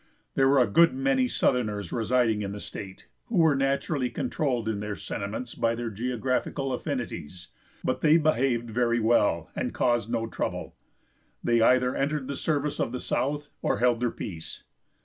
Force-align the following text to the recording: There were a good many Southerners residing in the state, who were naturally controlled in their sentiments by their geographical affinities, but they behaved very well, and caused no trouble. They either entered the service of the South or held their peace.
There 0.33 0.47
were 0.49 0.57
a 0.57 0.65
good 0.65 0.95
many 0.95 1.27
Southerners 1.27 1.91
residing 1.91 2.41
in 2.41 2.53
the 2.53 2.59
state, 2.59 3.07
who 3.25 3.37
were 3.37 3.53
naturally 3.55 4.09
controlled 4.09 4.67
in 4.67 4.79
their 4.79 4.95
sentiments 4.95 5.53
by 5.53 5.75
their 5.75 5.91
geographical 5.91 6.73
affinities, 6.73 7.49
but 7.83 8.01
they 8.01 8.17
behaved 8.17 8.71
very 8.71 8.99
well, 8.99 9.51
and 9.55 9.75
caused 9.75 10.09
no 10.09 10.25
trouble. 10.25 10.75
They 11.43 11.61
either 11.61 11.95
entered 11.95 12.27
the 12.27 12.35
service 12.35 12.79
of 12.79 12.93
the 12.93 12.99
South 12.99 13.49
or 13.61 13.77
held 13.77 13.99
their 13.99 14.09
peace. 14.09 14.63